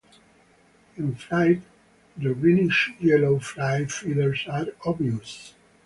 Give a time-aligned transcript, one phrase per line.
[0.97, 1.61] In flight
[2.17, 5.53] the greenish yellow flight feathers are obvious.